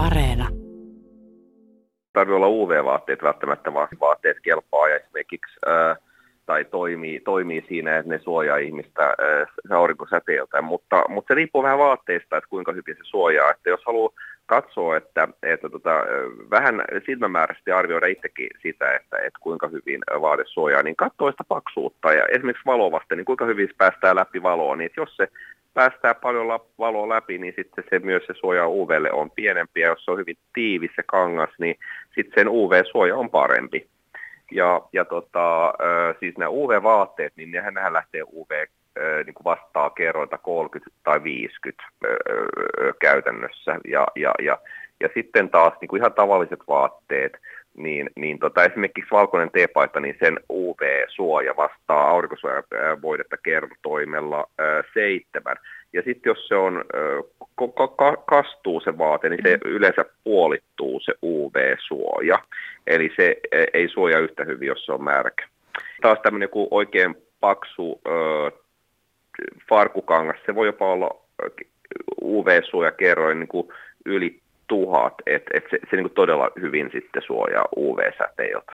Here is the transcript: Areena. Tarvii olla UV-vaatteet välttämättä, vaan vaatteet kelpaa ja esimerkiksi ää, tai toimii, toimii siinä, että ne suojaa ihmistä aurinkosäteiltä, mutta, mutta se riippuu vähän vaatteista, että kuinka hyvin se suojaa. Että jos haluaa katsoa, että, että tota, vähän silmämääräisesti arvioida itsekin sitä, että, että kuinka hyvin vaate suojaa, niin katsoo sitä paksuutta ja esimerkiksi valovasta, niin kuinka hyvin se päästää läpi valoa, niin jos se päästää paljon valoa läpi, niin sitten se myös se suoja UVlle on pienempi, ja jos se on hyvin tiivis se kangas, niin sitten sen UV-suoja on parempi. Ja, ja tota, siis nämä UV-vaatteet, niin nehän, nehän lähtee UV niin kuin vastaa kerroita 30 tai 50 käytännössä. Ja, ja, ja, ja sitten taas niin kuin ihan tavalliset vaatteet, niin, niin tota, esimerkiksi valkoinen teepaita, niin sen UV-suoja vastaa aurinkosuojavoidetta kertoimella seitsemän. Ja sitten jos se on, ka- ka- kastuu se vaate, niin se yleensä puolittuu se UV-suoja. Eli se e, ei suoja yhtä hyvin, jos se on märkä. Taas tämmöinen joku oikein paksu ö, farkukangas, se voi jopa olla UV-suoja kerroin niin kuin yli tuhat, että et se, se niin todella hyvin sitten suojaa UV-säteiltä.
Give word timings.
Areena. 0.00 0.48
Tarvii 2.12 2.34
olla 2.34 2.48
UV-vaatteet 2.48 3.22
välttämättä, 3.22 3.74
vaan 3.74 3.88
vaatteet 4.00 4.36
kelpaa 4.42 4.88
ja 4.88 4.96
esimerkiksi 4.96 5.58
ää, 5.66 5.96
tai 6.46 6.64
toimii, 6.64 7.20
toimii 7.20 7.64
siinä, 7.68 7.98
että 7.98 8.12
ne 8.12 8.18
suojaa 8.18 8.56
ihmistä 8.56 9.14
aurinkosäteiltä, 9.70 10.62
mutta, 10.62 11.04
mutta 11.08 11.28
se 11.28 11.34
riippuu 11.34 11.62
vähän 11.62 11.78
vaatteista, 11.78 12.36
että 12.36 12.50
kuinka 12.50 12.72
hyvin 12.72 12.96
se 12.96 13.02
suojaa. 13.02 13.50
Että 13.50 13.70
jos 13.70 13.80
haluaa 13.86 14.12
katsoa, 14.46 14.96
että, 14.96 15.28
että 15.42 15.68
tota, 15.68 15.90
vähän 16.50 16.82
silmämääräisesti 17.06 17.72
arvioida 17.72 18.06
itsekin 18.06 18.48
sitä, 18.62 18.94
että, 18.94 19.16
että 19.16 19.38
kuinka 19.40 19.68
hyvin 19.68 20.00
vaate 20.20 20.44
suojaa, 20.46 20.82
niin 20.82 20.96
katsoo 20.96 21.30
sitä 21.30 21.44
paksuutta 21.48 22.12
ja 22.12 22.24
esimerkiksi 22.26 22.66
valovasta, 22.66 23.16
niin 23.16 23.24
kuinka 23.24 23.44
hyvin 23.44 23.68
se 23.68 23.74
päästää 23.78 24.14
läpi 24.14 24.42
valoa, 24.42 24.76
niin 24.76 24.90
jos 24.96 25.16
se 25.16 25.28
päästää 25.74 26.14
paljon 26.14 26.60
valoa 26.78 27.08
läpi, 27.08 27.38
niin 27.38 27.54
sitten 27.56 27.84
se 27.90 27.98
myös 27.98 28.22
se 28.26 28.34
suoja 28.34 28.68
UVlle 28.68 29.12
on 29.12 29.30
pienempi, 29.30 29.80
ja 29.80 29.88
jos 29.88 30.04
se 30.04 30.10
on 30.10 30.18
hyvin 30.18 30.36
tiivis 30.54 30.90
se 30.96 31.02
kangas, 31.06 31.50
niin 31.58 31.76
sitten 32.14 32.32
sen 32.34 32.48
UV-suoja 32.48 33.16
on 33.16 33.30
parempi. 33.30 33.88
Ja, 34.52 34.82
ja 34.92 35.04
tota, 35.04 35.74
siis 36.20 36.38
nämä 36.38 36.50
UV-vaatteet, 36.50 37.32
niin 37.36 37.50
nehän, 37.50 37.74
nehän 37.74 37.92
lähtee 37.92 38.22
UV 38.22 38.66
niin 39.24 39.34
kuin 39.34 39.44
vastaa 39.44 39.90
kerroita 39.90 40.38
30 40.38 40.96
tai 41.04 41.22
50 41.22 41.82
käytännössä. 43.00 43.78
Ja, 43.88 44.06
ja, 44.16 44.34
ja, 44.42 44.58
ja 45.00 45.08
sitten 45.14 45.50
taas 45.50 45.74
niin 45.80 45.88
kuin 45.88 46.00
ihan 46.00 46.12
tavalliset 46.12 46.60
vaatteet, 46.68 47.32
niin, 47.76 48.10
niin 48.16 48.38
tota, 48.38 48.64
esimerkiksi 48.64 49.10
valkoinen 49.10 49.50
teepaita, 49.50 50.00
niin 50.00 50.16
sen 50.20 50.40
UV-suoja 50.52 51.56
vastaa 51.56 52.08
aurinkosuojavoidetta 52.10 53.36
kertoimella 53.36 54.46
seitsemän. 54.94 55.56
Ja 55.92 56.02
sitten 56.02 56.30
jos 56.30 56.48
se 56.48 56.54
on, 56.54 56.84
ka- 57.74 57.88
ka- 57.88 58.22
kastuu 58.26 58.80
se 58.80 58.98
vaate, 58.98 59.28
niin 59.28 59.40
se 59.42 59.58
yleensä 59.64 60.04
puolittuu 60.24 61.00
se 61.00 61.12
UV-suoja. 61.22 62.38
Eli 62.86 63.10
se 63.16 63.36
e, 63.52 63.64
ei 63.72 63.88
suoja 63.88 64.18
yhtä 64.18 64.44
hyvin, 64.44 64.68
jos 64.68 64.86
se 64.86 64.92
on 64.92 65.04
märkä. 65.04 65.48
Taas 66.02 66.18
tämmöinen 66.22 66.44
joku 66.44 66.68
oikein 66.70 67.14
paksu 67.40 68.00
ö, 68.06 68.10
farkukangas, 69.68 70.36
se 70.46 70.54
voi 70.54 70.66
jopa 70.66 70.92
olla 70.92 71.10
UV-suoja 72.22 72.92
kerroin 72.92 73.40
niin 73.40 73.48
kuin 73.48 73.68
yli 74.06 74.40
tuhat, 74.70 75.14
että 75.26 75.50
et 75.54 75.64
se, 75.70 75.78
se 75.90 75.96
niin 75.96 76.10
todella 76.10 76.50
hyvin 76.60 76.88
sitten 76.92 77.22
suojaa 77.26 77.68
UV-säteiltä. 77.76 78.72